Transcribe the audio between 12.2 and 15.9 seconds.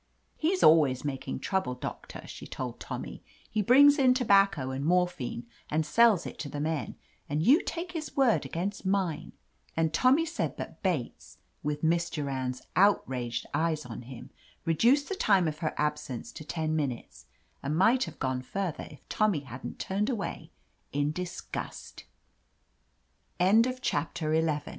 rand's outraged eyes on him, reduced the time of her